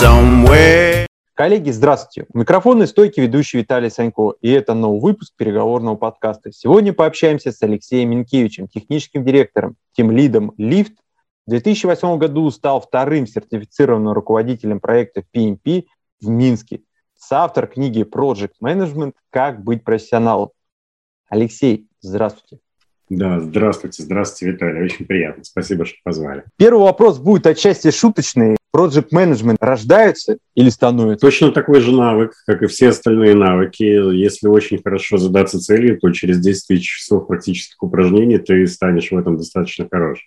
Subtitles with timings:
[0.00, 1.06] somewhere.
[1.34, 2.26] Коллеги, здравствуйте.
[2.32, 6.50] У микрофона стойки ведущий Виталий Санько, и это новый выпуск переговорного подкаста.
[6.52, 10.94] Сегодня пообщаемся с Алексеем Минкевичем, техническим директором, тем лидом Лифт.
[11.46, 15.84] В 2008 году стал вторым сертифицированным руководителем проекта PMP
[16.20, 16.82] в Минске.
[17.18, 20.50] Соавтор книги Project Management «Как быть профессионалом».
[21.28, 22.62] Алексей, здравствуйте.
[23.14, 26.44] Да, здравствуйте, здравствуйте, Виталий, очень приятно, спасибо, что позвали.
[26.56, 28.56] Первый вопрос будет отчасти шуточный.
[28.74, 31.26] Project Management рождается или становится?
[31.26, 33.82] Точно такой же навык, как и все остальные навыки.
[33.82, 39.18] Если очень хорошо задаться целью, то через 10 тысяч часов практических упражнений ты станешь в
[39.18, 40.24] этом достаточно хорош.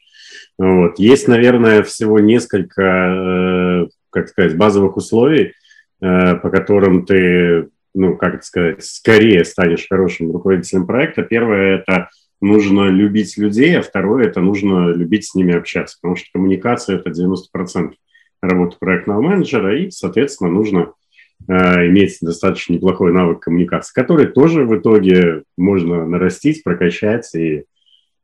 [0.59, 0.99] Вот.
[0.99, 5.53] Есть, наверное, всего несколько, э, как сказать, базовых условий,
[6.01, 11.23] э, по которым ты, ну, как это сказать, скорее станешь хорошим руководителем проекта.
[11.23, 12.09] Первое– это
[12.41, 17.09] нужно любить людей, а второе– это нужно любить с ними общаться, потому что коммуникация– это
[17.09, 17.93] 90%
[18.41, 20.93] работы проектного менеджера, и, соответственно, нужно
[21.47, 21.53] э,
[21.87, 27.65] иметь достаточно неплохой навык коммуникации, который тоже в итоге можно нарастить, прокачать и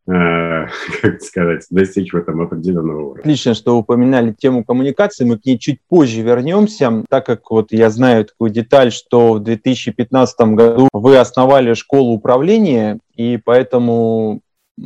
[0.05, 3.19] как сказать, достичь в этом определенного уровня.
[3.21, 7.89] Отлично, что упоминали тему коммуникации, мы к ней чуть позже вернемся, так как вот я
[7.89, 14.41] знаю такую деталь, что в 2015 году вы основали школу управления, и поэтому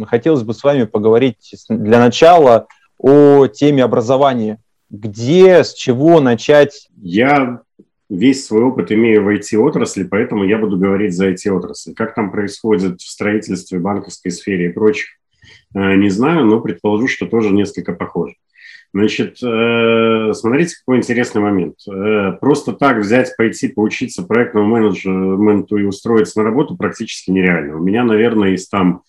[0.06, 2.68] хотелось бы с вами поговорить для начала
[3.00, 4.60] о теме образования.
[4.90, 6.90] Где, с чего начать?
[6.98, 7.62] Я
[8.10, 11.94] весь свой опыт имею в IT-отрасли, поэтому я буду говорить за IT-отрасль.
[11.94, 15.08] Как там происходит в строительстве, банковской сфере и прочих,
[15.74, 18.36] э, не знаю, но предположу, что тоже несколько похоже.
[18.94, 21.76] Значит, э, смотрите, какой интересный момент.
[21.86, 27.76] Э, просто так взять, пойти поучиться проектному менеджменту и устроиться на работу практически нереально.
[27.78, 29.02] У меня, наверное, из там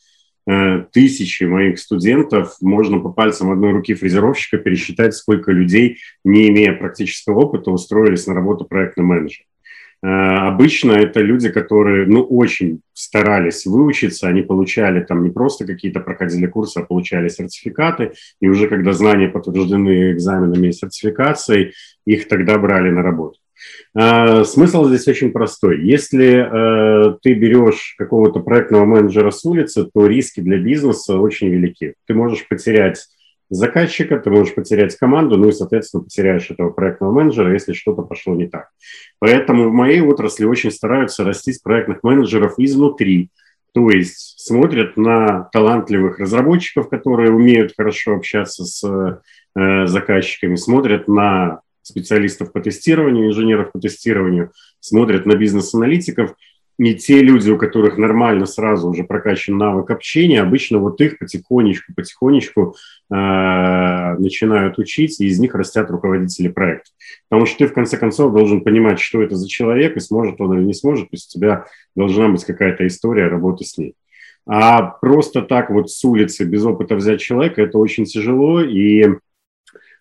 [0.93, 7.41] тысячи моих студентов, можно по пальцам одной руки фрезеровщика пересчитать, сколько людей, не имея практического
[7.41, 9.47] опыта, устроились на работу проектным менеджером.
[10.03, 10.09] Э,
[10.47, 16.47] обычно это люди, которые, ну, очень старались выучиться, они получали там не просто какие-то проходили
[16.47, 21.73] курсы, а получали сертификаты, и уже когда знания подтверждены экзаменами и сертификацией,
[22.05, 23.39] их тогда брали на работу.
[23.95, 25.83] А, смысл здесь очень простой.
[25.83, 31.95] Если э, ты берешь какого-то проектного менеджера с улицы, то риски для бизнеса очень велики.
[32.07, 33.07] Ты можешь потерять
[33.49, 38.35] заказчика, ты можешь потерять команду, ну и, соответственно, потеряешь этого проектного менеджера, если что-то пошло
[38.35, 38.71] не так.
[39.19, 43.31] Поэтому в моей отрасли очень стараются растить проектных менеджеров изнутри,
[43.73, 48.83] то есть смотрят на талантливых разработчиков, которые умеют хорошо общаться с
[49.55, 56.35] э, заказчиками, смотрят на специалистов по тестированию, инженеров по тестированию, смотрят на бизнес-аналитиков,
[56.79, 61.95] и те люди, у которых нормально сразу уже прокачан навык общения, обычно вот их потихонечку,
[61.95, 62.77] потихонечку
[63.11, 66.91] э, начинают учить, и из них растят руководители проекта.
[67.31, 70.59] Потому что ты, в конце концов, должен понимать, что это за человек, и сможет он
[70.59, 71.65] или не сможет, то есть у тебя
[71.95, 73.95] должна быть какая-то история работы с ней.
[74.47, 79.17] А просто так вот с улицы без опыта взять человека, это очень тяжело, и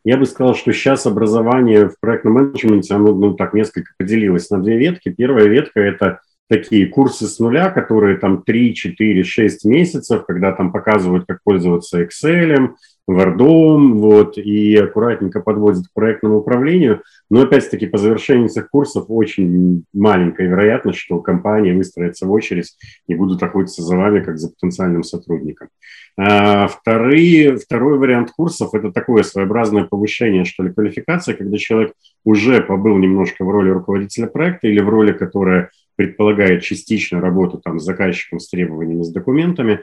[0.05, 4.61] я бы сказал, что сейчас образование в проектном менеджменте, оно ну, так несколько поделилось на
[4.61, 5.09] две ветки.
[5.09, 10.71] Первая ветка– это такие курсы с нуля, которые там 3, 4, 6 месяцев, когда там
[10.71, 12.75] показывают, как пользоваться Excel,
[13.09, 17.01] Word, вот, и аккуратненько подводят к проектному управлению.
[17.29, 22.75] Но опять-таки по завершении этих курсов очень маленькая вероятность, что компания выстроится в очередь
[23.07, 25.69] и будут охотиться за вами как за потенциальным сотрудником.
[26.17, 31.93] А, вторые, второй вариант курсов– это такое своеобразное повышение, что ли, квалификации, когда человек
[32.23, 37.79] уже побыл немножко в роли руководителя проекта или в роли, которая предполагает частично работу там,
[37.79, 39.81] с заказчиком, с требованиями, с документами,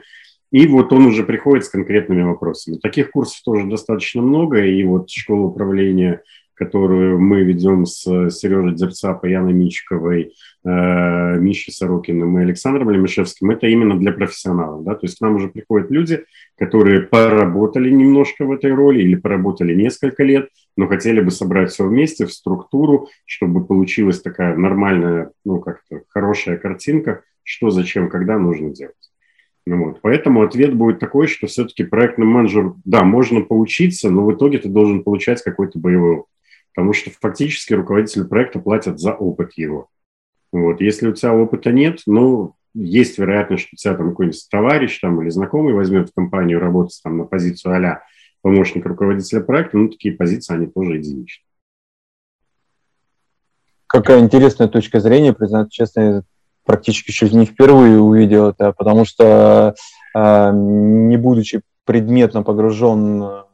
[0.53, 2.77] и вот он уже приходит с конкретными вопросами.
[2.77, 6.21] Таких курсов тоже достаточно много, и вот школа управления,
[6.53, 13.65] которую мы ведем с Сережей Дерцапой, Яной Мичковой, э, Мишей Сорокиным и Александром Лемешевским, это
[13.65, 14.83] именно для профессионалов.
[14.83, 14.93] Да?
[14.93, 16.23] То есть к нам уже приходят люди,
[16.55, 21.87] которые поработали немножко в этой роли или поработали несколько лет, но хотели бы собрать все
[21.87, 28.69] вместе в структуру, чтобы получилась такая нормальная, ну как-то хорошая картинка, что, зачем, когда нужно
[28.69, 29.12] делать.
[29.65, 30.01] Ну вот.
[30.01, 34.69] Поэтому ответ будет такой, что все-таки проектный менеджер, да, можно поучиться, но в итоге ты
[34.69, 36.29] должен получать какой-то боевой опыт.
[36.75, 39.87] Потому что фактически руководителю проекта платят за опыт его.
[40.51, 40.81] Вот.
[40.81, 45.29] Если у тебя опыта нет, ну, есть вероятность, что тебя там какой-нибудь товарищ там, или
[45.29, 48.03] знакомый возьмет в компанию работать там, на позицию а
[48.41, 51.45] помощник руководителя проекта, ну, такие позиции, они тоже единичны.
[53.87, 56.23] Какая интересная точка зрения, признаться честно,
[56.65, 59.75] практически чуть не впервые увидел это, потому что
[60.15, 63.45] а, не будучи предметно погружен в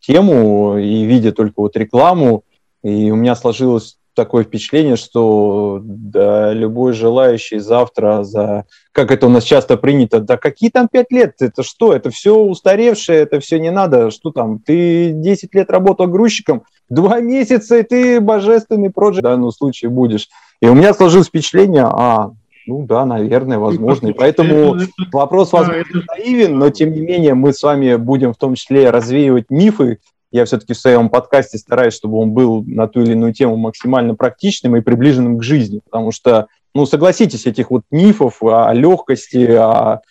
[0.00, 2.44] тему и видя только вот рекламу,
[2.82, 9.30] И у меня сложилось такое впечатление, что да, любой желающий завтра за, как это у
[9.30, 13.60] нас часто принято, да какие там пять лет, это что, это все устаревшее, это все
[13.60, 19.18] не надо, что там, ты 10 лет работал грузчиком, два месяца, и ты божественный проект
[19.18, 20.28] в данном случае будешь.
[20.60, 22.32] И у меня сложилось впечатление, а,
[22.68, 24.08] ну да, наверное, возможно.
[24.08, 24.76] И поэтому
[25.10, 29.46] вопрос, возможно, наивен, но тем не менее мы с вами будем в том числе развеивать
[29.48, 30.00] мифы,
[30.30, 34.14] я все-таки в своем подкасте стараюсь, чтобы он был на ту или иную тему максимально
[34.14, 40.02] практичным и приближенным к жизни, потому что, ну, согласитесь, этих вот мифов о легкости, о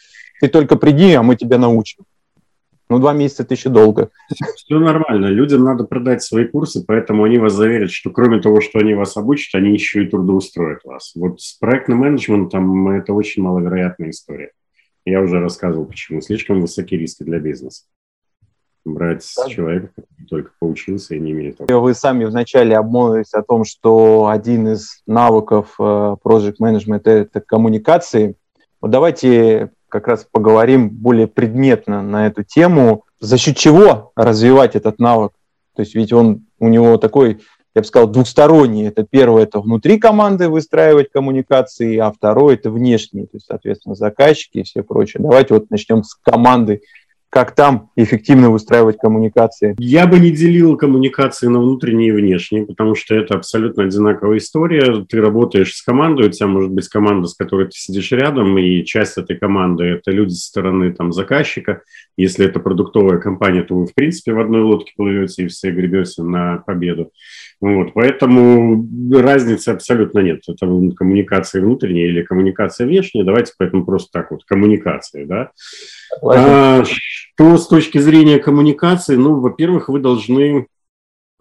[0.42, 2.06] ты только приди, а мы тебя научим.
[2.90, 4.10] Ну, два месяца– это еще долго.
[4.56, 5.28] Все нормально.
[5.28, 9.18] Людям надо продать свои курсы, поэтому они вас заверят, что кроме того, что они вас
[9.18, 11.12] обучат, они еще и трудоустроят вас.
[11.16, 14.52] Вот с проектным менеджментом это очень маловероятная история.
[15.06, 16.22] Я уже рассказывал, почему.
[16.22, 17.84] Слишком высокие риски для бизнеса
[18.88, 19.48] брать да.
[19.50, 21.78] человека, который только поучился и не имеет опыта.
[21.78, 25.84] Вы сами вначале обмолвились о том, что один из навыков э,
[26.24, 28.36] Project Management– это коммуникации.
[28.82, 33.04] Вот давайте как раз поговорим более предметно на эту тему.
[33.20, 35.34] За счет чего развивать этот навык?
[35.76, 37.40] То есть ведь он у него такой,
[37.76, 38.88] я бы сказал, двухсторонний.
[38.88, 44.60] Это первое– это внутри команды выстраивать коммуникации, а второе– это внешние, то есть, соответственно, заказчики
[44.60, 45.22] и все прочее.
[45.22, 46.82] Давайте вот начнем с команды
[47.30, 49.76] как там эффективно выстраивать коммуникации?
[49.80, 55.06] Я бы не делил коммуникации на внутренние и внешние, потому что это абсолютно одинаковая история.
[55.08, 58.84] Ты работаешь с командой, у тебя может быть команда, с которой ты сидишь рядом, и
[58.86, 61.82] часть этой команды– это люди со стороны там, заказчика.
[62.16, 66.24] Если это продуктовая компания, то вы, в принципе, в одной лодке плывете и все гребете
[66.24, 67.12] на победу.
[67.60, 70.42] Вот, поэтому разницы абсолютно нет.
[70.48, 73.24] Это коммуникация внутренняя или коммуникация внешняя.
[73.24, 75.52] Давайте поэтому просто так вот, коммуникации, да.
[76.22, 79.16] А, что с точки зрения коммуникации?
[79.16, 80.68] Ну, во-первых, вы должны,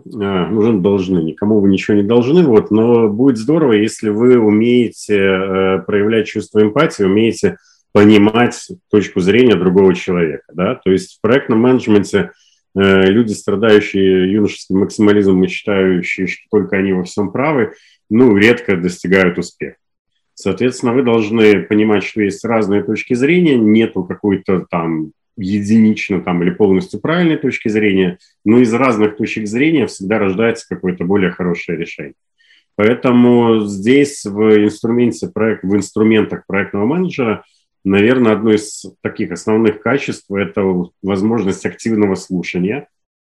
[0.05, 5.21] а, уже должны, никому вы ничего не должны, вот, но будет здорово, если вы умеете
[5.21, 7.57] а, проявлять чувство эмпатии, умеете
[7.93, 12.33] понимать точку зрения другого человека, да, то есть в проектном менеджменте–
[12.77, 17.73] Э, люди, страдающие юношеским максимализмом и считающие, что только они во всем правы,
[18.11, 19.79] ну, редко достигают успеха.
[20.37, 26.51] Соответственно, вы должны понимать, что есть разные точки зрения, нету какой-то там единично там или
[26.51, 32.15] полностью правильной точки зрения, но из разных точек зрения всегда рождается какое-то более хорошее решение.
[32.77, 37.45] Поэтому здесь в инструменте проект, в инструментах проектного менеджера–
[37.87, 40.61] Наверное, одно из таких основных качеств– это
[41.03, 42.89] возможность активного слушания,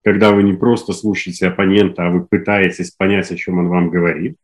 [0.05, 4.37] когда вы не просто слушаете оппонента, а вы пытаетесь понять, о чем он вам говорит.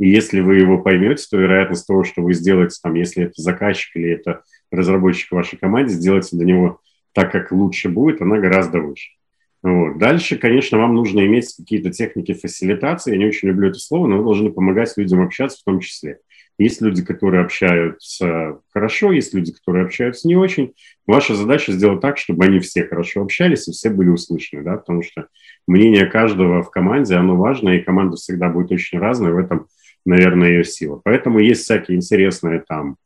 [0.00, 3.94] И если вы его поймете, то вероятность того, что вы сделаете, там, если это заказчик
[3.96, 4.42] или это
[4.72, 6.80] разработчик в вашей команде, сделаете для него
[7.12, 9.10] так, как лучше будет, она гораздо выше.
[9.62, 9.98] Вот.
[9.98, 13.12] Дальше, конечно, вам нужно иметь какие-то техники фасилитации.
[13.12, 16.18] Я не очень люблю это слово, но вы должны помогать людям общаться в том числе.
[16.58, 20.74] Есть люди, которые общаются хорошо, есть люди, которые общаются не очень.
[21.06, 25.02] Ваша задача сделать так, чтобы они все хорошо общались и все были услышаны, да, потому
[25.02, 25.28] что
[25.66, 29.68] мнение каждого в команде, оно важно, и команда всегда будет очень разная, в этом,
[30.04, 31.00] наверное, ее сила.
[31.02, 32.96] Поэтому есть всякие интересные там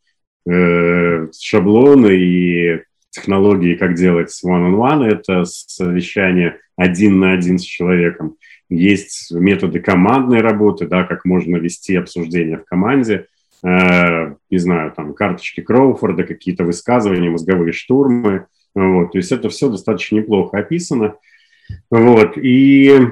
[0.48, 8.36] э, шаблоны и технологии, как делать one-on-one, это совещание один на один с человеком.
[8.68, 13.26] Есть методы командной работы, да, как можно вести обсуждение в команде.
[13.62, 18.46] Э, не знаю, там, карточки Кроуфорда, какие-то высказывания, мозговые штурмы.
[18.74, 21.14] Вот, то есть это все достаточно неплохо описано.
[21.90, 23.08] Вот, и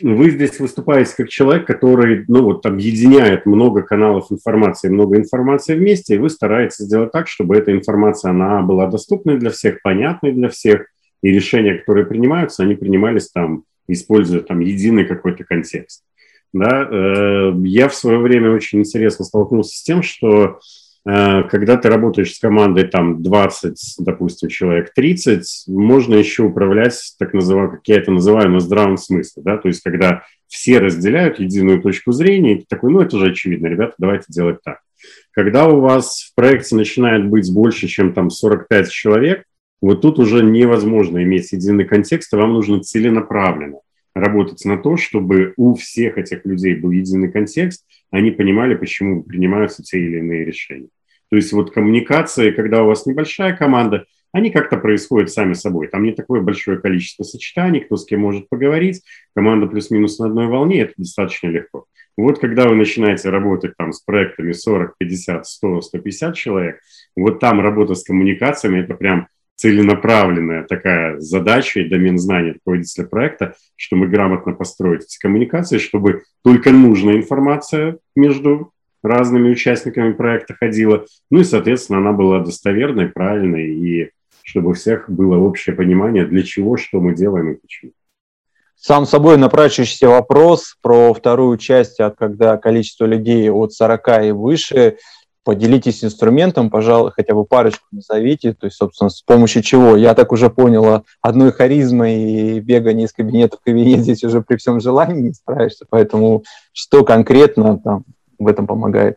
[0.00, 6.14] вы здесь выступаете как человек, который, ну, вот, объединяет много каналов информации, много информации вместе,
[6.14, 10.48] и вы стараетесь сделать так, чтобы эта информация, она была доступной для всех, понятной для
[10.48, 10.86] всех,
[11.22, 16.04] и решения, которые принимаются, они принимались там, используя там единый какой-то контекст.
[16.52, 20.58] Да, э, я в свое время очень интересно столкнулся с тем, что
[21.04, 27.76] когда ты работаешь с командой там 20, допустим, человек 30, можно еще управлять, так называемым,
[27.76, 32.12] как я это называю, на здравом смысле, да, то есть когда все разделяют единую точку
[32.12, 34.80] зрения, и ты такой, ну это же очевидно, ребята, давайте делать так.
[35.32, 39.44] Когда у вас в проекте начинает быть больше, чем там 45 человек,
[39.80, 43.78] вот тут уже невозможно иметь единый контекст, а вам нужно целенаправленно
[44.14, 49.82] работать на то, чтобы у всех этих людей был единый контекст, они понимали, почему принимаются
[49.82, 50.88] те или иные решения.
[51.30, 55.88] То есть вот коммуникации, когда у вас небольшая команда, они как-то происходят сами собой.
[55.88, 59.02] Там не такое большое количество сочетаний, кто с кем может поговорить.
[59.34, 61.86] Команда плюс-минус на одной волне, это достаточно легко.
[62.16, 66.80] Вот когда вы начинаете работать там с проектами 40, 50, 100, 150 человек,
[67.16, 73.54] вот там работа с коммуникациями, это прям целенаправленная такая задача и домен знаний руководителя проекта,
[73.76, 81.06] что мы грамотно построить эти коммуникации, чтобы только нужная информация между разными участниками проекта ходила,
[81.30, 84.10] ну и, соответственно, она была достоверной, правильной, и
[84.42, 87.92] чтобы у всех было общее понимание, для чего, что мы делаем и почему.
[88.76, 94.96] Сам собой напрашивающийся вопрос про вторую часть, когда количество людей от 40 и выше–
[95.44, 99.96] поделитесь инструментом, пожалуй, хотя бы парочку назовите, то есть, собственно, с помощью чего.
[99.96, 104.56] Я так уже поняла, одной харизмой и бегание из кабинета в кабинет здесь уже при
[104.56, 108.04] всем желании не справишься, поэтому что конкретно там
[108.38, 109.16] в этом помогает?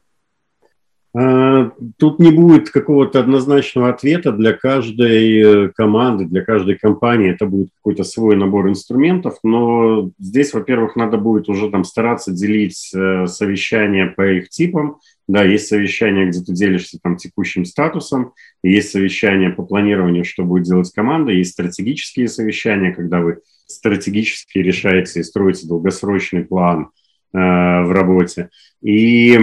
[1.17, 7.32] А, тут не будет какого-то однозначного ответа для каждой э, команды, для каждой компании.
[7.32, 12.91] Это будет какой-то свой набор инструментов, но здесь, во-первых, надо будет уже там стараться делить
[12.94, 18.91] э, совещания по их типам, да, есть совещание, где ты делишься там текущим статусом, есть
[18.91, 25.24] совещание по планированию, что будет делать команда, есть стратегические совещания, когда вы стратегически решаете и
[25.24, 26.89] строите долгосрочный план
[27.34, 28.50] э, в работе.
[28.82, 29.39] И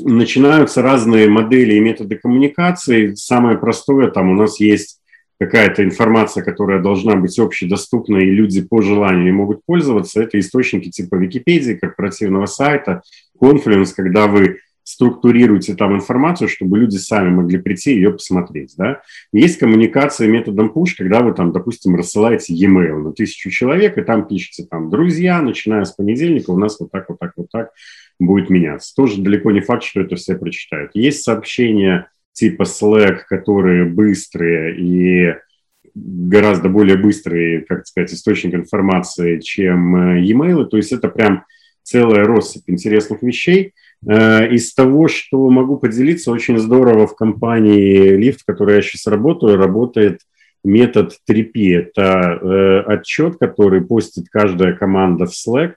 [0.00, 3.14] начинаются разные модели и методы коммуникации.
[3.14, 5.00] Самое простое, там у нас есть
[5.38, 10.22] какая-то информация, которая должна быть общедоступна, и люди по желанию могут пользоваться.
[10.22, 13.02] Это источники типа Википедии, корпоративного сайта,
[13.38, 18.74] Confluence, когда вы структурируйте там информацию, чтобы люди сами могли прийти и ее посмотреть.
[18.78, 19.02] Да?
[19.32, 24.28] Есть коммуникация методом push, когда вы там, допустим, рассылаете e-mail на тысячу человек, и там
[24.28, 27.70] пишете там, друзья, начиная с понедельника у нас вот так, вот так, вот так
[28.20, 28.94] будет меняться.
[28.94, 30.92] Тоже далеко не факт, что это все прочитают.
[30.94, 35.34] Есть сообщения типа Slack, которые быстрые и
[35.96, 40.66] гораздо более быстрый, как сказать, источник информации, чем э, e-mail.
[40.66, 41.44] То есть это прям
[41.82, 43.72] целая россыпь интересных вещей–
[44.08, 49.56] из того, что могу поделиться, очень здорово в компании Lyft, в которой я сейчас работаю,
[49.56, 50.20] работает
[50.66, 51.74] метод 3P.
[51.74, 55.74] Это э, отчет, который постит каждая команда в Slack.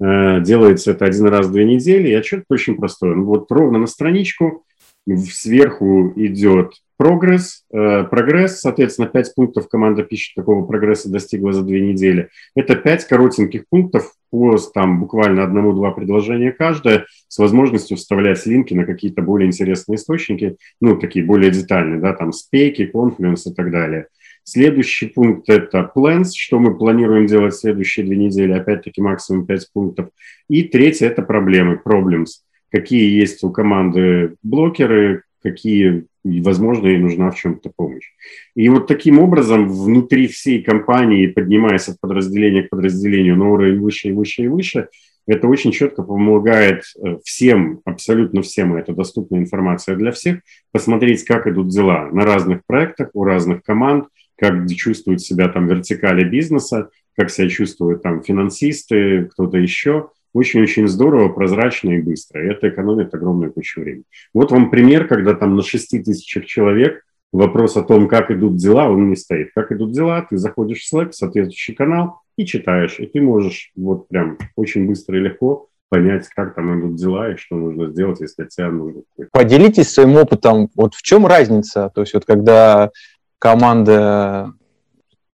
[0.00, 3.14] Э, делается это один раз в две недели, и отчет очень простой.
[3.14, 4.64] Вот ровно на страничку
[5.06, 11.80] сверху идет Прогресс, э, прогресс, соответственно, 5 пунктов команда пишет, какого прогресса достигла за две
[11.80, 12.28] недели.
[12.54, 18.84] Это 5 коротеньких пунктов по там, буквально одному-два предложения каждое, с возможностью вставлять линки на
[18.84, 24.08] какие-то более интересные источники, ну, такие более детальные, да, там, спеки, Confluence и так далее.
[24.44, 29.72] Следующий пункт– это plans, что мы планируем делать в следующие две недели, опять-таки максимум 5
[29.72, 30.10] пунктов.
[30.50, 32.42] И третье– это проблемы, problems.
[32.70, 38.10] Какие есть у команды блокеры, какие возможно, ей нужна в чем-то помощь.
[38.54, 44.08] И вот таким образом внутри всей компании, поднимаясь от подразделения к подразделению на уровень выше
[44.08, 44.88] и выше и выше,
[45.26, 50.40] это очень четко помогает э, всем, абсолютно всем, и это доступная информация для всех,
[50.72, 56.24] посмотреть, как идут дела на разных проектах, у разных команд, как чувствуют себя там вертикали
[56.24, 62.44] бизнеса, как себя чувствуют там финансисты, кто-то еще– очень-очень здорово, прозрачно и быстро.
[62.44, 64.04] И это экономит огромную кучу времени.
[64.32, 68.88] Вот вам пример, когда там на 6 тысячах человек вопрос о том, как идут дела,
[68.88, 69.50] он не стоит.
[69.54, 72.98] Как идут дела, ты заходишь в Slack, соответствующий канал, и читаешь.
[72.98, 77.36] И ты можешь вот прям очень быстро и легко понять, как там идут дела и
[77.36, 79.02] что нужно сделать, если тебе нужно.
[79.32, 80.68] Поделитесь своим опытом.
[80.76, 81.90] Вот в чем разница?
[81.94, 82.90] То есть вот когда
[83.38, 84.52] команда,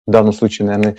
[0.06, 0.96] в данном случае, наверное,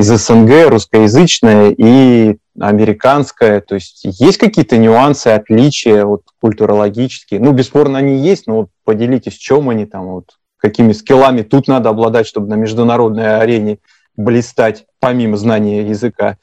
[0.00, 3.60] из СНГ, русскоязычная и американская.
[3.60, 7.40] То есть есть какие-то нюансы, отличия вот, культурологические?
[7.40, 11.68] Ну, бесспорно, они есть, но вот поделитесь, в чем они там, вот, какими скиллами тут
[11.68, 13.78] надо обладать, чтобы на международной арене
[14.16, 16.38] блистать, помимо знания языка.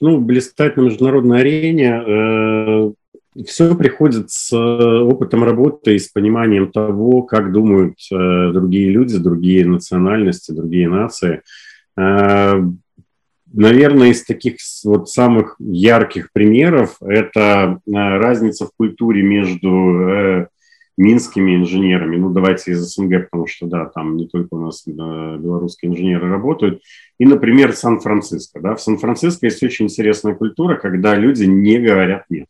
[0.00, 2.92] Ну, блистать на международной арене э,
[3.46, 9.18] все приходит с э, опытом работы и с пониманием того, как думают э, другие люди,
[9.18, 11.42] другие национальности, другие нации.
[11.96, 12.62] Э,
[13.52, 20.48] наверное, из таких вот самых ярких примеров это разница в культуре между
[20.96, 22.16] минскими инженерами.
[22.16, 26.82] Ну, давайте из СНГ, потому что, да, там не только у нас белорусские инженеры работают.
[27.18, 28.60] И, например, Сан-Франциско.
[28.60, 28.74] Да?
[28.74, 32.46] В Сан-Франциско есть очень интересная культура, когда люди не говорят «нет».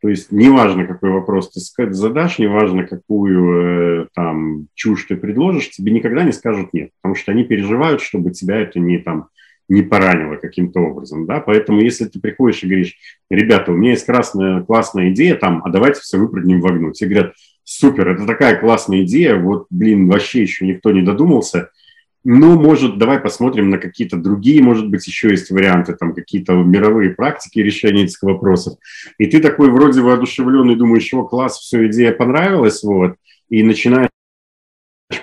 [0.00, 5.90] То есть неважно, какой вопрос ты задашь, неважно, какую э, там чушь ты предложишь, тебе
[5.90, 9.28] никогда не скажут нет, потому что они переживают, чтобы тебя это не там
[9.68, 12.96] не поранило каким-то образом, да, поэтому если ты приходишь и говоришь,
[13.30, 17.10] ребята, у меня есть красная, классная идея там, а давайте все выпрыгнем в огну, тебе
[17.10, 17.34] говорят,
[17.64, 21.70] супер, это такая классная идея, вот, блин, вообще еще никто не додумался,
[22.24, 27.10] ну, может, давай посмотрим на какие-то другие, может быть, еще есть варианты, там какие-то мировые
[27.10, 28.76] практики решения этих вопросов.
[29.18, 33.14] И ты такой вроде воодушевленный, думаешь, о, класс, все, идея понравилась, вот,
[33.48, 34.10] и начинаешь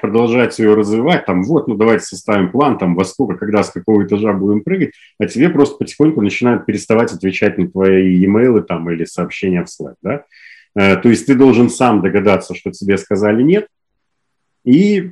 [0.02, 4.04] продолжать ее развивать, там, вот, ну, давайте составим план, там, во сколько, когда, с какого
[4.04, 9.06] этажа будем прыгать, а тебе просто потихоньку начинают переставать отвечать на твои e-mail там или
[9.06, 10.24] сообщения в Slack, да.
[10.76, 13.68] Э, то есть ты должен сам догадаться, что тебе сказали нет,
[14.64, 15.12] и,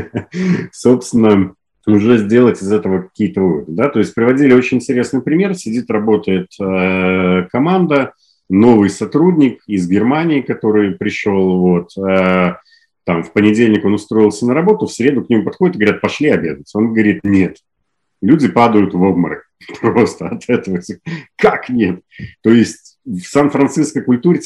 [0.72, 1.54] собственно,
[1.86, 3.72] уже сделать из этого какие-то выводы.
[3.72, 3.88] Да?
[3.88, 5.54] То есть приводили очень интересный пример.
[5.54, 8.12] Сидит, работает э, команда,
[8.48, 12.56] новый сотрудник из Германии, который пришел, вот, э,
[13.04, 16.30] там в понедельник он устроился на работу, в среду к нему подходит и говорят, пошли
[16.30, 16.70] обедать.
[16.74, 17.58] Он говорит, нет.
[18.22, 20.80] Люди падают в обморок просто от этого.
[21.36, 22.00] Как нет?
[22.42, 24.40] То есть в сан-франциско культуре,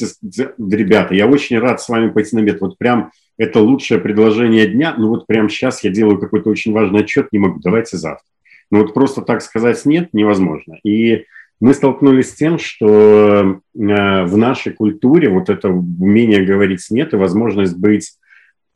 [0.58, 2.60] ребята, я очень рад с вами пойти на обед.
[2.60, 4.94] Вот прям это лучшее предложение дня.
[4.98, 8.26] Ну вот прямо сейчас я делаю какой-то очень важный отчет, не могу, давайте завтра.
[8.70, 10.78] Но вот просто так сказать нет невозможно.
[10.82, 11.24] И
[11.60, 17.16] мы столкнулись с тем, что э, в нашей культуре вот это умение говорить «нет» и
[17.16, 18.12] возможность быть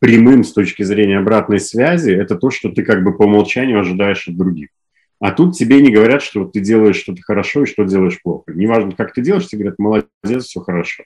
[0.02, 4.26] прямым с точки зрения обратной связи, это то, что ты как бы по умолчанию ожидаешь
[4.26, 4.70] от других.
[5.20, 8.52] А тут тебе не говорят, что ты делаешь что-то хорошо и что делаешь плохо.
[8.52, 11.04] Неважно, как ты делаешь, тебе говорят, молодец, все хорошо.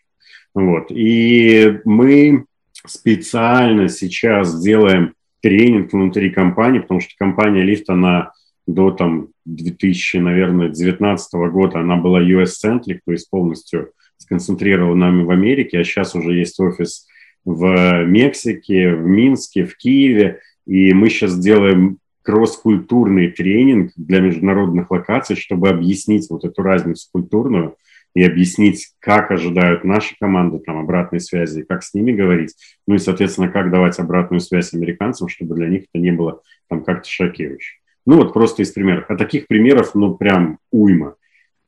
[0.55, 0.87] Вот.
[0.89, 2.47] И мы
[2.87, 5.13] специально сейчас делаем
[5.43, 8.33] тренинг внутри компании, потому что компания Лифт, она
[8.67, 15.81] до там 2000, наверное, 2019 года, она была US-центрик, то есть полностью сконцентрирована в Америке,
[15.81, 17.07] а сейчас уже есть офис
[17.47, 25.37] в Мексике, в Минске, в Киеве, и мы сейчас делаем кросс-культурный тренинг для международных локаций,
[25.37, 27.77] чтобы объяснить вот эту разницу культурную
[28.17, 32.55] и объяснить, как ожидают наши команды там обратной связи, как с ними говорить,
[32.87, 36.83] ну и, соответственно, как давать обратную связь американцам, чтобы для них это не было там
[36.83, 37.77] как-то шокирующе.
[38.07, 39.05] Ну вот просто из примеров.
[39.09, 41.15] А таких примеров, ну прям уйма.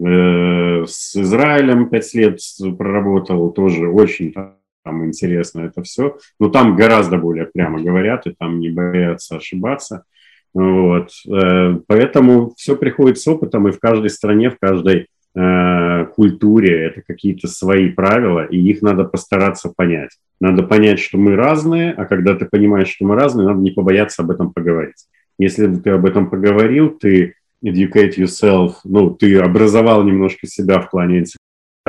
[0.00, 2.40] Э, с Израилем пять лет
[2.76, 4.57] проработал, тоже очень там
[5.08, 6.18] интересно это все.
[6.38, 10.04] Но там гораздо более прямо говорят, и там не боятся ошибаться.
[10.54, 11.10] Вот.
[11.28, 17.02] Э, поэтому все приходит с опытом, и в каждой стране, в каждой э, культуре это
[17.06, 20.10] какие-то свои правила, и их надо постараться понять.
[20.40, 24.22] Надо понять, что мы разные, а когда ты понимаешь, что мы разные, надо не побояться
[24.22, 25.06] об этом поговорить.
[25.38, 31.24] Если ты об этом поговорил, ты educate yourself, ну, ты образовал немножко себя в плане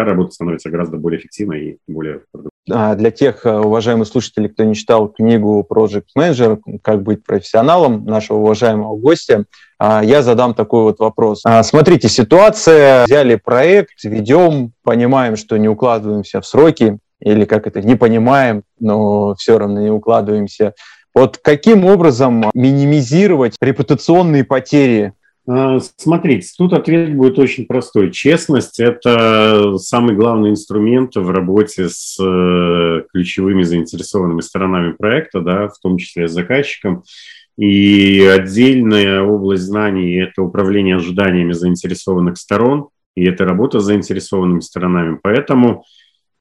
[0.03, 4.75] работа становится гораздо более эффективной и более а для тех э, уважаемых слушателей, кто не
[4.75, 9.45] читал книгу Project Manager «Как быть профессионалом» нашего уважаемого гостя,
[9.79, 11.41] а, я задам такой вот вопрос.
[11.45, 17.81] А, смотрите, ситуация, взяли проект, ведем, понимаем, что не укладываемся в сроки, или как это,
[17.81, 20.73] не понимаем, но все равно не укладываемся.
[21.15, 25.18] Вот каким образом минимизировать репутационные потери а,
[25.97, 28.11] смотрите, тут ответ будет очень простой.
[28.11, 35.79] Честность– это самый главный инструмент в работе с э, ключевыми заинтересованными сторонами проекта, да, в
[35.79, 37.03] том числе с заказчиком.
[37.57, 45.19] И отдельная область знаний– это управление ожиданиями заинтересованных сторон, и это работа с заинтересованными сторонами.
[45.21, 45.83] Поэтому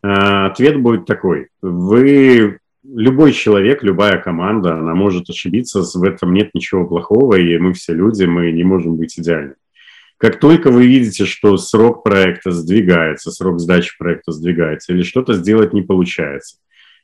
[0.02, 1.48] э, ответ будет такой.
[1.62, 2.58] Вы
[2.94, 7.92] любой человек, любая команда, она может ошибиться, в этом нет ничего плохого, и мы все
[7.92, 9.56] люди, мы не можем быть идеальными.
[10.16, 15.72] Как только вы видите, что срок проекта сдвигается, срок сдачи проекта сдвигается, или что-то сделать
[15.72, 16.56] не получается,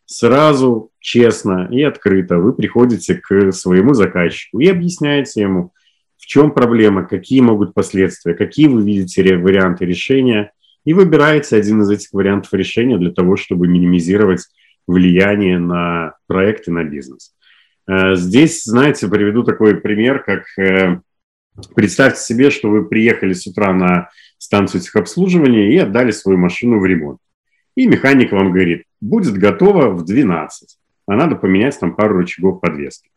[0.06, 5.72] сразу, честно и открыто вы приходите к своему заказчику и объясняете ему,
[6.16, 10.52] в чем проблема, какие могут последствия, какие вы видите варианты решения,
[10.84, 14.46] и выбираете один из этих вариантов решения для того, чтобы минимизировать
[14.86, 17.34] влияние на проект и на бизнес.
[17.86, 21.00] Э, здесь, знаете, приведу такой пример, как э,
[21.74, 26.86] представьте себе, что вы приехали с утра на станцию техобслуживания и отдали свою машину в
[26.86, 27.18] ремонт.
[27.76, 33.10] И механик вам говорит, будет готово в 12, а надо поменять там пару рычагов подвески.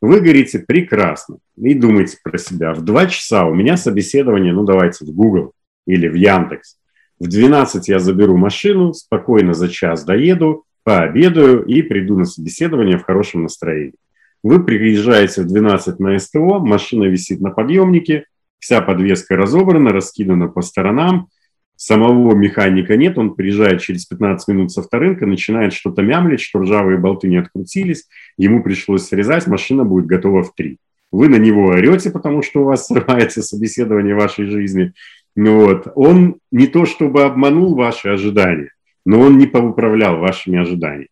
[0.00, 5.04] Вы говорите, прекрасно, и думаете про себя, в 2 часа у меня собеседование, ну давайте
[5.04, 5.52] в Google
[5.86, 6.78] или в Яндекс.
[7.18, 13.04] В 12 я заберу машину, спокойно за час доеду, пообедаю и приду на собеседование в
[13.04, 13.94] хорошем настроении.
[14.42, 18.24] Вы приезжаете в 12 на СТО, машина висит на подъемнике,
[18.58, 21.28] вся подвеска разобрана, раскидана по сторонам,
[21.76, 26.98] самого механика нет, он приезжает через 15 минут со вторынка, начинает что-то мямлить, что ржавые
[26.98, 30.76] болты не открутились, ему пришлось срезать, машина будет готова в 3.
[31.12, 34.92] Вы на него орете, потому что у вас срывается собеседование вашей жизни.
[35.36, 35.86] Ну вот.
[35.94, 38.70] Он не то чтобы обманул ваши ожидания,
[39.04, 41.08] но он не поуправлял вашими ожиданиями.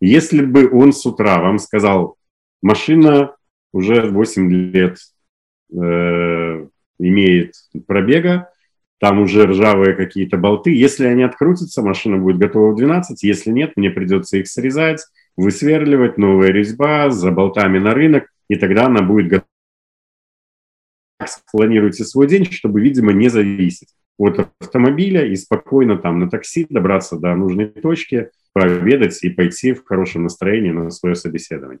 [0.00, 2.16] Если бы он с утра вам сказал,
[2.62, 3.34] машина
[3.72, 4.98] уже 8 лет
[5.72, 6.66] э,
[6.98, 7.54] имеет
[7.86, 8.50] пробега,
[8.98, 10.70] там уже ржавые какие-то болты.
[10.70, 13.22] Если они открутятся, машина будет готова в 12.
[13.22, 15.04] Если нет, мне придется их срезать,
[15.36, 19.46] высверливать, новая резьба, за болтами на рынок, и тогда она будет готова.
[21.50, 27.18] Планируйте свой день, чтобы, видимо, не зависеть от автомобиля и спокойно там на такси добраться
[27.18, 31.80] до нужной точки, пообедать и пойти в хорошем настроении на свое собеседование.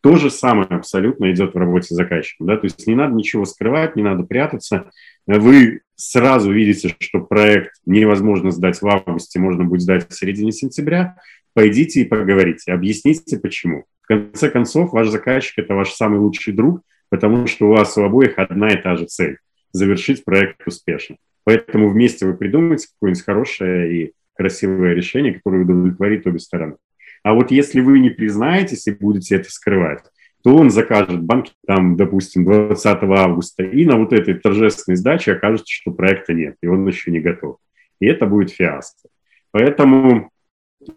[0.00, 2.46] То же самое абсолютно идет в работе с заказчиком.
[2.46, 2.58] Да?
[2.58, 4.90] То есть не надо ничего скрывать, не надо прятаться.
[5.26, 11.16] Вы сразу видите, что проект невозможно сдать в августе, можно будет сдать в середине сентября.
[11.54, 13.84] Пойдите и поговорите, объясните, почему.
[14.02, 18.02] В конце концов, ваш заказчик– это ваш самый лучший друг, потому что у вас у
[18.02, 19.38] обоих одна и та же цель–
[19.72, 21.16] завершить проект успешно.
[21.44, 26.76] Поэтому вместе вы придумаете какое-нибудь хорошее и красивое решение, которое удовлетворит обе стороны.
[27.22, 30.04] А вот если вы не признаетесь и будете это скрывать,
[30.42, 35.72] то он закажет банки там, допустим, 20 августа, и на вот этой торжественной сдаче окажется,
[35.72, 37.56] что проекта нет, и он еще не готов.
[37.98, 39.08] И это будет фиаско.
[39.52, 40.30] Поэтому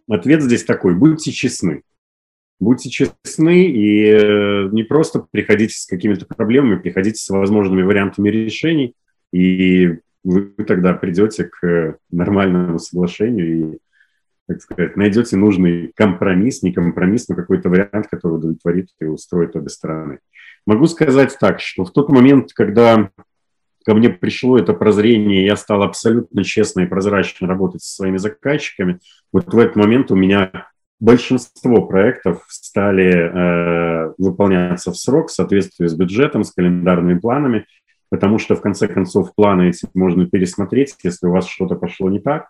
[0.09, 1.83] ответ здесь такой, будьте честны.
[2.59, 8.95] Будьте честны и э, не просто приходите с какими-то проблемами, приходите с возможными вариантами решений,
[9.31, 13.77] и вы тогда придете к нормальному соглашению и
[14.47, 19.69] так сказать, найдете нужный компромисс, не компромисс, но какой-то вариант, который удовлетворит и устроит обе
[19.69, 20.19] стороны.
[20.65, 23.09] Могу сказать так, что в тот момент, когда
[23.85, 28.99] ко мне пришло это прозрение, я стал абсолютно честно и прозрачно работать со своими заказчиками,
[29.33, 35.87] вот в этот момент у меня большинство проектов стали э, выполняться в срок в соответствии
[35.87, 37.65] с бюджетом, с календарными планами,
[38.09, 42.19] потому что в конце концов планы эти можно пересмотреть, если у вас что-то пошло не
[42.19, 42.49] так,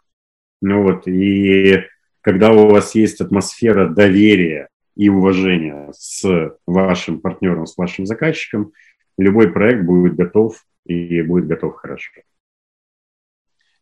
[0.62, 1.84] ну вот, и
[2.22, 8.74] когда у вас есть атмосфера доверия и уважения с вашим партнером, с вашим заказчиком,
[9.18, 12.12] любой проект будет готов и будет готов хорошо.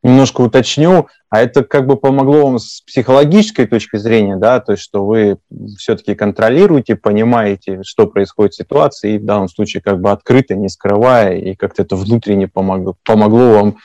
[0.06, 4.84] Немножко уточню, а это как бы помогло вам с психологической точки зрения, да, то есть
[4.84, 5.38] что вы
[5.80, 10.70] все-таки контролируете, понимаете, что происходит в ситуации, и в данном случае как бы открыто, не
[10.70, 13.78] скрывая, и как-то это внутренне помогло, помогло вам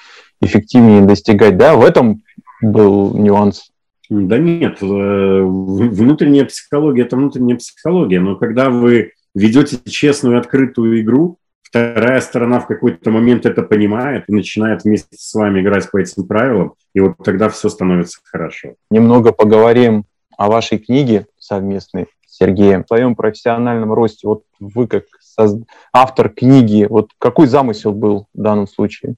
[0.43, 2.21] эффективнее достигать, да, в этом
[2.61, 3.71] был нюанс?
[4.11, 11.39] Да нет, э, внутренняя психология– это внутренняя психология, но когда вы ведете честную, открытую игру,
[11.71, 16.27] вторая сторона в какой-то момент это понимает и начинает вместе с вами играть по этим
[16.27, 18.75] правилам, и вот тогда все становится хорошо.
[18.91, 20.05] Немного поговорим
[20.37, 24.27] о вашей книге совместной с Сергеем, в своем профессиональном росте.
[24.27, 25.05] Вот вы как
[25.93, 29.15] автор книги, вот какой замысел был в данном случае?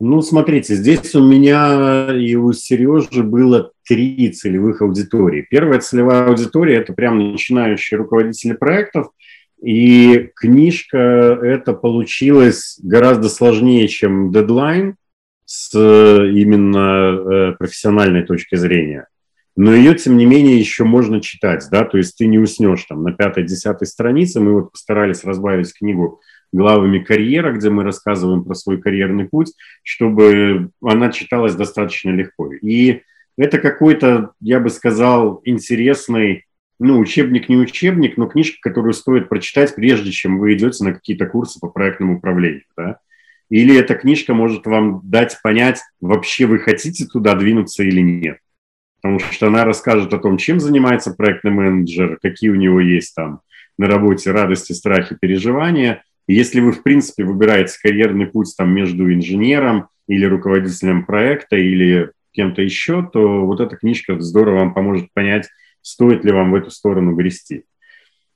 [0.00, 5.46] Ну, смотрите, здесь у меня и у Сережи было три целевых аудитории.
[5.48, 9.08] Первая целевая аудитория– это прям начинающие руководители проектов,
[9.64, 14.96] и книжка это получилась гораздо сложнее, чем дедлайн
[15.46, 19.08] с именно э, профессиональной точки зрения.
[19.56, 23.04] Но ее, тем не менее, еще можно читать, да, то есть ты не уснешь там
[23.04, 24.40] на пятой-десятой странице.
[24.40, 26.20] Мы вот постарались разбавить книгу
[26.52, 32.52] главами карьера, где мы рассказываем про свой карьерный путь, чтобы она читалась достаточно легко.
[32.52, 33.02] И
[33.38, 36.44] это какой-то, я бы сказал, интересный,
[36.78, 41.26] ну, учебник не учебник, но книжка, которую стоит прочитать, прежде чем вы идете на какие-то
[41.26, 42.98] курсы по проектному управлению, да.
[43.50, 48.38] Или эта книжка может вам дать понять, вообще вы хотите туда двинуться или нет.
[49.02, 53.40] Потому что она расскажет о том, чем занимается проектный менеджер, какие у него есть там
[53.76, 59.88] на работе радости, страхи, переживания– если вы, в принципе, выбираете карьерный путь там между инженером
[60.08, 65.48] или руководителем проекта или кем-то еще, то вот эта книжка здорово вам поможет понять,
[65.84, 67.64] стоит ли вам в эту сторону грести.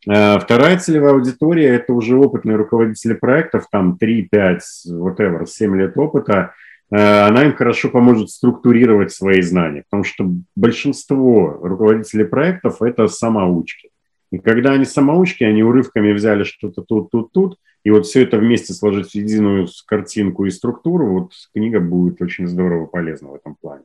[0.07, 5.97] А, вторая целевая аудитория– это уже опытные руководители проектов, там 3, 5, whatever, 7 лет
[5.97, 6.55] опыта.
[6.91, 13.91] А, она им хорошо поможет структурировать свои знания, потому что большинство руководителей проектов– это самоучки.
[14.31, 18.37] И когда они самоучки, они урывками взяли что-то тут, тут, тут, и вот все это
[18.37, 23.57] вместе сложить в единую картинку и структуру, вот книга будет очень здорово полезна в этом
[23.59, 23.85] плане.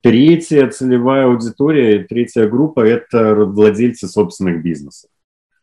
[0.00, 5.10] Третья целевая аудитория, третья группа– это владельцы собственных бизнесов.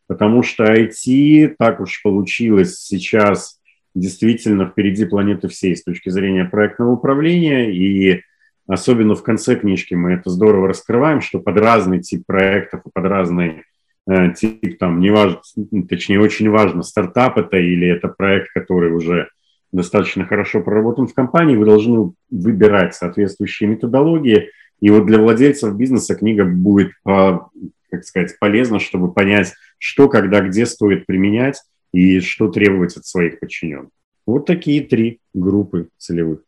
[0.06, 3.60] Потому что IT, так уж получилось сейчас,
[3.94, 7.72] действительно впереди планеты всей с точки зрения проектного управления.
[7.72, 8.22] И
[8.66, 13.64] особенно в конце книжки мы это здорово раскрываем, что под разный тип проектов под разные
[14.10, 15.40] Э, тип там, не важно,
[15.88, 19.28] точнее, очень важно, стартап это или это проект, который уже
[19.72, 24.50] достаточно хорошо проработан в компании, вы должны выбирать соответствующие методологии.
[24.80, 30.66] И вот для владельцев бизнеса книга будет, как сказать, полезна, чтобы понять, что, когда, где
[30.66, 33.90] стоит применять и что требовать от своих подчиненных.
[34.26, 36.40] Вот такие три группы целевых.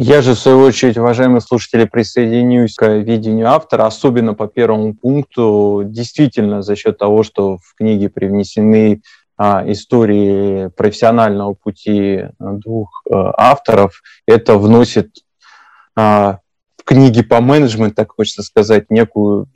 [0.00, 5.82] Я же, в свою очередь, уважаемые слушатели, присоединюсь к видению автора, особенно по первому пункту.
[5.84, 9.00] Действительно, за счет того, что в книге привнесены а,
[9.38, 15.10] истории профессионального пути двух а, авторов, это вносит
[15.96, 16.38] а,
[16.76, 19.46] в книги по менеджменту, так хочется сказать, некую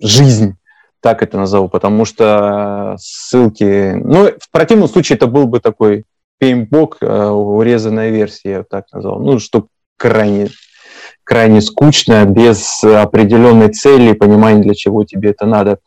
[0.00, 0.56] жизнь
[1.00, 3.92] так это назову, потому что ссылки...
[3.94, 6.04] Ну, в противном случае это был бы такой
[6.38, 9.18] пеймбок, э, урезанная версия, я так назвал.
[9.18, 10.50] Ну, что крайне,
[11.24, 15.78] крайне скучно, без определенной цели понимания, для чего тебе это надо.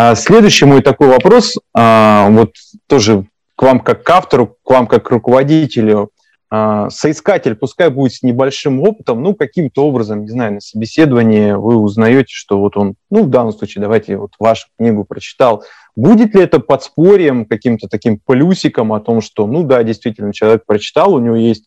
[0.00, 2.52] А следующий мой такой вопрос, а, вот
[2.86, 3.24] тоже
[3.56, 6.10] к вам как к автору, к вам как к руководителю.
[6.48, 11.74] А, соискатель, пускай будет с небольшим опытом, ну, каким-то образом, не знаю, на собеседовании вы
[11.74, 15.64] узнаете, что вот он, ну, в данном случае, давайте вот вашу книгу прочитал.
[15.96, 21.12] Будет ли это подспорьем, каким-то таким плюсиком о том, что, ну, да, действительно, человек прочитал,
[21.12, 21.64] у него есть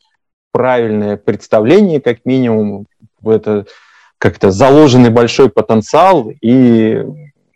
[0.53, 2.85] правильное представление, как минимум,
[3.25, 3.65] это
[4.17, 7.03] как-то заложенный большой потенциал и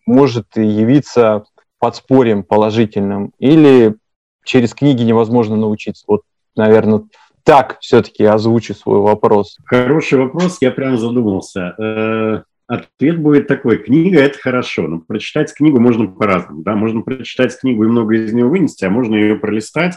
[0.06, 1.44] может явиться
[1.80, 3.96] подспорьем положительным, или
[4.44, 6.06] через книги невозможно научиться.
[6.08, 6.22] Вот
[6.56, 7.04] наверное,
[7.44, 9.58] так все-таки озвучу свой вопрос.
[9.65, 11.76] Хороший вопрос, я прям задумался.
[11.78, 13.78] Э, ответ будет такой.
[13.78, 16.63] Книга– это хорошо, но прочитать книгу можно по-разному.
[16.63, 16.76] Да?
[16.76, 19.96] Можно прочитать книгу и много из нее вынести, а можно ее пролистать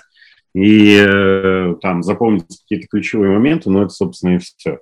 [0.55, 4.81] и э, там запомнить какие-то ключевые моменты, но это, собственно, и все.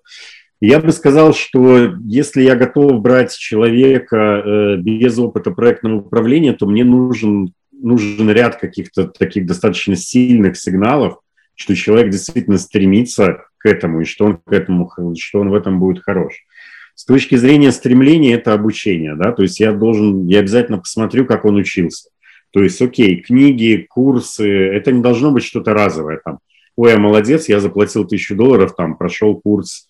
[0.60, 6.66] Я бы сказал, что если я готов брать человека э, без опыта проектного управления, то
[6.66, 11.18] мне нужен, нужен ряд каких-то таких достаточно сильных сигналов,
[11.54, 15.78] что человек действительно стремится к этому, и что он к этому, что он в этом
[15.78, 16.34] будет хорош.
[16.94, 21.44] С точки зрения стремления это обучение, да, то есть я должен, я обязательно посмотрю, как
[21.44, 22.08] он учился.
[22.50, 26.38] То есть, окей, книги, курсы, это не должно быть что-то разовое там.
[26.76, 29.86] Ой, я молодец, я заплатил тысячу долларов, там, прошел курс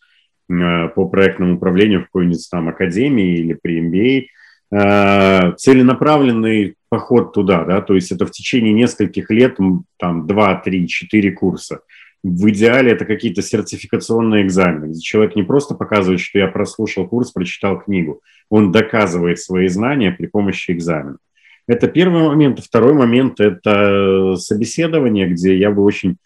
[0.48, 4.26] по проектному управлению в какой-нибудь там академии или при MBA,
[4.72, 9.58] Э, целенаправленный поход туда, да, то есть это в течение нескольких лет,
[9.96, 11.80] там, два, три, четыре курса.
[12.24, 17.30] В идеале это какие-то сертификационные экзамены, где человек не просто показывает, что я прослушал курс,
[17.30, 21.18] прочитал книгу, он доказывает свои знания при помощи экзамена.
[21.68, 22.58] Это первый момент.
[22.58, 26.16] Второй момент– это собеседование, где я бы очень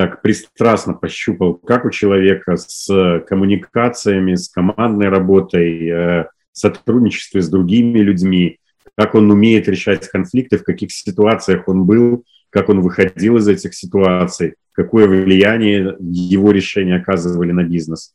[0.00, 7.98] так пристрастно пощупал, как у человека с коммуникациями, с командной работой, э, сотрудничестве с другими
[7.98, 8.60] людьми,
[8.96, 13.74] как он умеет решать конфликты, в каких ситуациях он был, как он выходил из этих
[13.74, 18.14] ситуаций, какое влияние его решения оказывали на бизнес.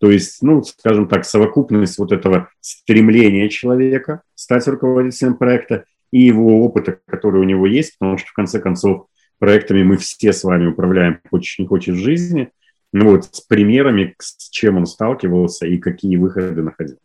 [0.00, 6.62] То есть, ну, скажем так, совокупность вот этого стремления человека стать руководителем проекта и его
[6.62, 9.06] опыта, который у него есть, потому что, в конце концов,
[9.42, 12.52] проектами мы все с вами управляем, хочешь не хочешь в жизни,
[12.92, 16.98] ну вот, с примерами, с чем он сталкивался и какие выходы находил.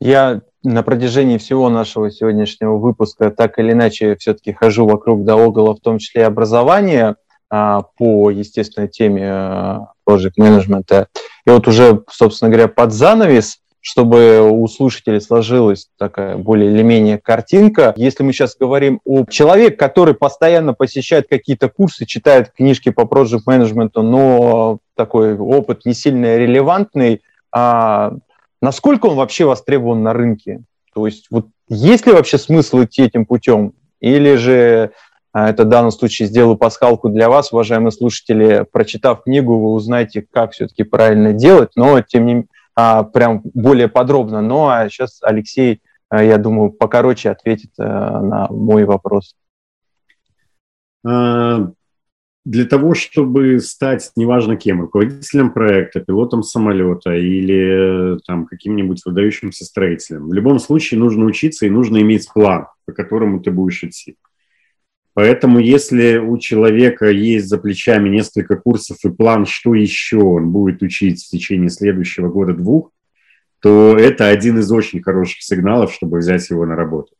[0.00, 5.74] Я на протяжении всего нашего сегодняшнего выпуска так или иначе все-таки хожу вокруг да около,
[5.74, 7.16] в том числе образования
[7.50, 11.08] а, по, естественной теме а, project менеджмента.
[11.46, 17.18] И вот уже, собственно говоря, под занавес, чтобы у слушателей сложилась такая более или менее
[17.18, 17.94] картинка.
[17.96, 23.42] Если мы сейчас говорим о человеке, который постоянно посещает какие-то курсы, читает книжки по project
[23.46, 28.14] менеджменту, но такой опыт не сильно релевантный, а
[28.60, 30.62] насколько он вообще востребован на рынке?
[30.94, 33.72] То есть вот есть ли вообще смысл идти этим путем?
[34.00, 34.92] Или же
[35.32, 40.24] а, это в данном случае сделаю пасхалку для вас, уважаемые слушатели, прочитав книгу, вы узнаете,
[40.30, 42.48] как все-таки правильно делать, но тем не менее,
[43.12, 44.40] прям более подробно.
[44.40, 49.34] Ну а сейчас Алексей, а, я думаю, покороче ответит а, на мой вопрос
[52.48, 59.66] для того, чтобы стать, неважно кем, руководителем проекта, пилотом самолета или э, там каким-нибудь выдающимся
[59.66, 64.16] строителем, в любом случае нужно учиться и нужно иметь план, по которому ты будешь идти.
[65.18, 70.80] Поэтому если у человека есть за плечами несколько курсов и план, что еще он будет
[70.80, 72.92] учить в течение следующего года-двух,
[73.60, 77.16] то это один из очень хороших сигналов, чтобы взять его на работу.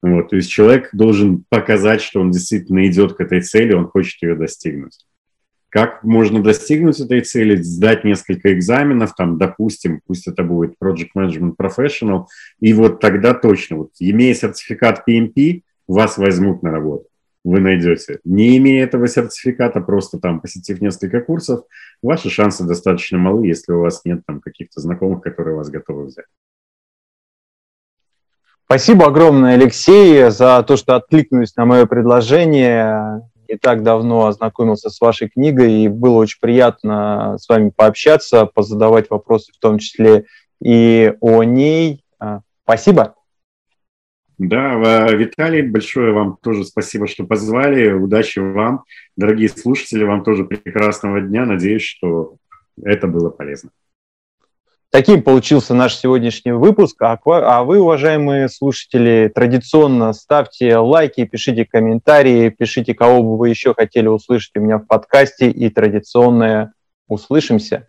[0.00, 4.22] Вот, то есть человек должен показать, что он действительно идет к этой цели, он хочет
[4.22, 5.04] ее достигнуть.
[5.70, 7.56] Как можно достигнуть этой цели?
[7.56, 12.26] Сдать несколько экзаменов, там, допустим, пусть это будет Project Management Professional,
[12.60, 17.06] и вот тогда точно, вот, имея сертификат PMP, вас возьмут на работу,
[17.44, 18.20] вы найдете.
[18.24, 21.64] Не имея этого сертификата, просто там посетив несколько курсов,
[22.02, 26.26] ваши шансы достаточно малы, если у вас нет там каких-то знакомых, которые вас готовы взять.
[28.66, 33.22] Спасибо огромное, Алексей, за то, что откликнулись на мое предложение.
[33.48, 39.08] Не так давно ознакомился с вашей книгой, и было очень приятно с вами пообщаться, позадавать
[39.08, 40.26] вопросы, в том числе
[40.62, 42.04] и о ней.
[42.64, 43.14] Спасибо.
[44.38, 47.90] Да, Виталий, большое вам тоже спасибо, что позвали.
[47.90, 48.84] Удачи вам.
[49.16, 51.44] Дорогие слушатели, вам тоже прекрасного дня.
[51.44, 52.36] Надеюсь, что
[52.80, 53.70] это было полезно.
[54.90, 57.02] Таким получился наш сегодняшний выпуск.
[57.02, 63.74] А, а вы, уважаемые слушатели, традиционно ставьте лайки, пишите комментарии, пишите, кого бы вы еще
[63.74, 65.50] хотели услышать у меня в подкасте.
[65.50, 66.72] И традиционное
[67.08, 67.88] услышимся.